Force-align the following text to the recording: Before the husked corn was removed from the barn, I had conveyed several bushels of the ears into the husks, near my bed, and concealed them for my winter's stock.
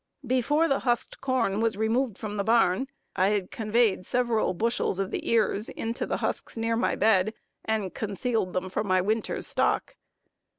Before 0.25 0.67
the 0.67 0.79
husked 0.79 1.21
corn 1.21 1.61
was 1.61 1.77
removed 1.77 2.17
from 2.17 2.35
the 2.37 2.43
barn, 2.43 2.87
I 3.15 3.27
had 3.27 3.51
conveyed 3.51 4.03
several 4.03 4.55
bushels 4.55 4.97
of 4.97 5.11
the 5.11 5.29
ears 5.29 5.69
into 5.69 6.07
the 6.07 6.17
husks, 6.17 6.57
near 6.57 6.75
my 6.75 6.95
bed, 6.95 7.35
and 7.65 7.93
concealed 7.93 8.53
them 8.53 8.67
for 8.67 8.83
my 8.83 8.99
winter's 8.99 9.45
stock. 9.45 9.95